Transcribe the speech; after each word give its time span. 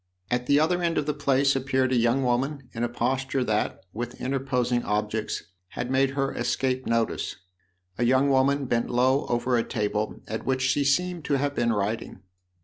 At 0.31 0.47
the 0.47 0.59
other 0.59 0.81
end 0.81 0.97
of 0.97 1.05
the 1.05 1.13
place 1.13 1.55
appeared 1.55 1.91
a 1.91 1.95
young 1.95 2.23
woman 2.23 2.69
in 2.73 2.83
a 2.83 2.89
posture 2.89 3.43
that, 3.43 3.81
with 3.93 4.19
interposing 4.19 4.81
objects, 4.83 5.43
had 5.67 5.91
made 5.91 6.09
her 6.17 6.33
escape 6.33 6.87
notice, 6.87 7.35
a 7.99 8.03
young 8.03 8.27
woman 8.31 8.65
bent 8.65 8.89
low 8.89 9.27
over 9.27 9.55
a 9.59 9.63
table 9.63 10.19
at 10.27 10.43
which 10.43 10.63
she 10.63 10.83
seemed 10.83 11.23
to 11.25 11.35
have 11.37 11.53
been 11.53 11.71
writing. 11.71 12.23